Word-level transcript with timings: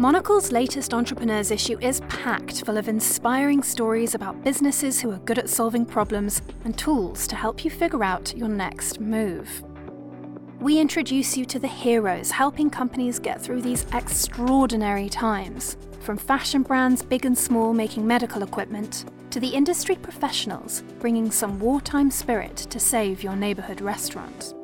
Monocle's 0.00 0.50
latest 0.50 0.94
entrepreneurs 0.94 1.50
issue 1.50 1.78
is 1.82 2.00
packed 2.08 2.64
full 2.64 2.78
of 2.78 2.88
inspiring 2.88 3.62
stories 3.62 4.14
about 4.14 4.42
businesses 4.42 4.98
who 4.98 5.10
are 5.10 5.18
good 5.18 5.38
at 5.38 5.46
solving 5.46 5.84
problems 5.84 6.40
and 6.64 6.78
tools 6.78 7.26
to 7.26 7.36
help 7.36 7.66
you 7.66 7.70
figure 7.70 8.02
out 8.02 8.34
your 8.34 8.48
next 8.48 8.98
move. 8.98 9.62
We 10.58 10.80
introduce 10.80 11.36
you 11.36 11.44
to 11.44 11.58
the 11.58 11.68
heroes 11.68 12.30
helping 12.30 12.70
companies 12.70 13.18
get 13.18 13.42
through 13.42 13.60
these 13.60 13.84
extraordinary 13.92 15.10
times, 15.10 15.76
from 16.00 16.16
fashion 16.16 16.62
brands 16.62 17.02
big 17.02 17.26
and 17.26 17.36
small 17.36 17.74
making 17.74 18.06
medical 18.06 18.42
equipment 18.42 19.04
to 19.28 19.38
the 19.38 19.48
industry 19.48 19.96
professionals 19.96 20.82
bringing 20.98 21.30
some 21.30 21.60
wartime 21.60 22.10
spirit 22.10 22.56
to 22.56 22.80
save 22.80 23.22
your 23.22 23.36
neighborhood 23.36 23.82
restaurant. 23.82 24.54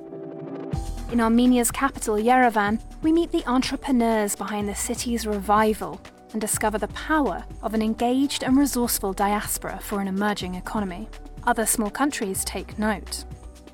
In 1.12 1.20
Armenia's 1.20 1.70
capital, 1.70 2.16
Yerevan, 2.16 2.80
we 3.00 3.12
meet 3.12 3.30
the 3.30 3.46
entrepreneurs 3.46 4.34
behind 4.34 4.68
the 4.68 4.74
city's 4.74 5.24
revival 5.24 6.00
and 6.32 6.40
discover 6.40 6.78
the 6.78 6.88
power 6.88 7.44
of 7.62 7.74
an 7.74 7.80
engaged 7.80 8.42
and 8.42 8.56
resourceful 8.56 9.12
diaspora 9.12 9.78
for 9.80 10.00
an 10.00 10.08
emerging 10.08 10.56
economy. 10.56 11.08
Other 11.46 11.64
small 11.64 11.90
countries 11.90 12.44
take 12.44 12.76
note. 12.76 13.24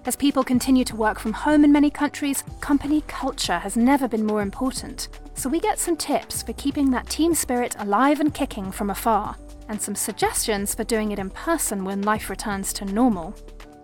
As 0.04 0.14
people 0.14 0.44
continue 0.44 0.84
to 0.84 0.94
work 0.94 1.18
from 1.18 1.32
home 1.32 1.64
in 1.64 1.72
many 1.72 1.88
countries, 1.88 2.44
company 2.60 3.02
culture 3.06 3.58
has 3.58 3.78
never 3.78 4.06
been 4.06 4.26
more 4.26 4.42
important. 4.42 5.08
So 5.34 5.48
we 5.48 5.58
get 5.58 5.78
some 5.78 5.96
tips 5.96 6.42
for 6.42 6.52
keeping 6.52 6.90
that 6.90 7.08
team 7.08 7.34
spirit 7.34 7.74
alive 7.78 8.20
and 8.20 8.34
kicking 8.34 8.70
from 8.70 8.90
afar, 8.90 9.36
and 9.68 9.80
some 9.80 9.94
suggestions 9.94 10.74
for 10.74 10.84
doing 10.84 11.12
it 11.12 11.18
in 11.18 11.30
person 11.30 11.84
when 11.84 12.02
life 12.02 12.28
returns 12.28 12.74
to 12.74 12.84
normal. 12.84 13.34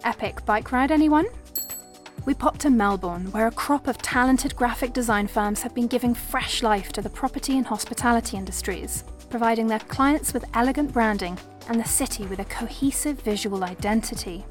Epic 0.05 0.45
bike 0.45 0.71
ride, 0.71 0.93
anyone? 0.93 1.27
We 2.29 2.35
pop 2.35 2.59
to 2.59 2.69
Melbourne, 2.69 3.33
where 3.33 3.47
a 3.47 3.51
crop 3.51 3.87
of 3.89 3.97
talented 3.97 4.55
graphic 4.55 4.93
design 4.93 5.29
firms 5.29 5.63
have 5.63 5.75
been 5.75 5.87
giving 5.87 6.13
fresh 6.13 6.63
life 6.63 6.93
to 6.93 7.01
the 7.01 7.09
property 7.09 7.57
and 7.57 7.67
hospitality 7.67 8.37
industries, 8.37 9.03
providing 9.31 9.67
their 9.67 9.79
clients 9.79 10.35
with 10.35 10.45
elegant 10.53 10.93
branding 10.93 11.39
and 11.69 11.81
the 11.81 11.89
city 11.89 12.27
with 12.27 12.41
a 12.41 12.45
cohesive 12.45 13.19
visual 13.23 13.65
identity. 13.65 14.45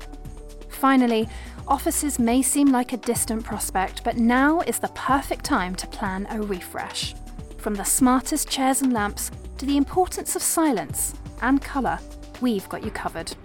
Finally, 0.70 1.30
offices 1.68 2.18
may 2.18 2.42
seem 2.42 2.72
like 2.72 2.94
a 2.94 2.98
distant 2.98 3.44
prospect, 3.44 4.04
but 4.04 4.18
now 4.18 4.62
is 4.62 4.80
the 4.80 4.88
perfect 4.96 5.46
time 5.46 5.76
to 5.76 5.86
plan 5.86 6.26
a 6.32 6.42
refresh. 6.42 7.14
From 7.60 7.76
the 7.76 7.84
smartest 7.84 8.50
chairs 8.50 8.82
and 8.82 8.92
lamps 8.92 9.30
to 9.60 9.68
the 9.68 9.78
importance 9.78 10.36
of 10.36 10.42
silence 10.42 11.14
and 11.44 11.62
colour, 11.62 12.00
we've 12.42 12.68
got 12.70 12.84
you 12.84 12.90
covered. 12.90 13.36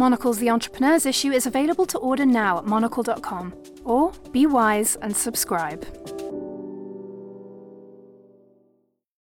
Monocle's 0.00 0.38
The 0.38 0.48
Entrepreneur's 0.48 1.04
Issue 1.04 1.30
is 1.30 1.44
available 1.44 1.84
to 1.84 1.98
order 1.98 2.24
now 2.24 2.56
at 2.56 2.64
monocle.com 2.64 3.52
or 3.84 4.12
be 4.32 4.46
wise 4.46 4.96
and 5.02 5.14
subscribe. 5.14 5.84